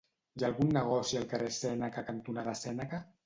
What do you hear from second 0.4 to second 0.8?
ha algun